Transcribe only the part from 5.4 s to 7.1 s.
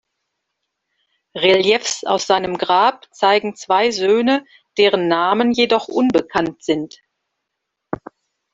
jedoch unbekannt sind.